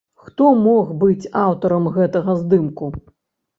Хто 0.27 0.47
мог 0.61 0.89
быць 1.03 1.29
аўтарам 1.43 1.91
гэтага 1.99 2.39
здымку? 2.43 2.93